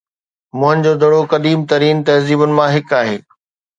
[0.59, 3.15] موئن جو دڙو قديم ترين تهذيبن مان هڪ آهي